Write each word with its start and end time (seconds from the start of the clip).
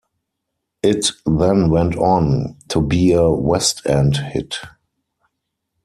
It 0.81 1.11
then 1.27 1.69
went 1.69 1.95
on 1.95 2.57
to 2.69 2.81
be 2.81 3.11
a 3.11 3.29
West 3.29 3.85
End 3.85 4.17
hit. 4.17 4.55